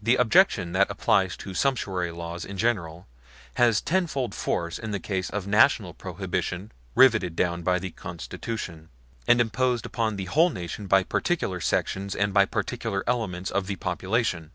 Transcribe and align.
The 0.00 0.16
objection 0.16 0.72
that 0.72 0.90
applies 0.90 1.36
to 1.36 1.52
sumptuary 1.52 2.12
laws 2.12 2.46
in 2.46 2.56
general 2.56 3.06
has 3.56 3.82
tenfold 3.82 4.34
force 4.34 4.78
in 4.78 4.90
the 4.90 4.98
case 4.98 5.28
of 5.28 5.46
National 5.46 5.92
Prohibition 5.92 6.72
riveted 6.94 7.36
down 7.36 7.62
by 7.62 7.78
the 7.78 7.90
Constitution, 7.90 8.88
and 9.28 9.38
imposed 9.38 9.84
upon 9.84 10.16
the 10.16 10.24
whole 10.24 10.48
nation 10.48 10.86
by 10.86 11.02
particular 11.02 11.60
sections 11.60 12.16
and 12.16 12.32
by 12.32 12.46
particular 12.46 13.04
elements 13.06 13.50
of 13.50 13.66
the 13.66 13.76
population. 13.76 14.50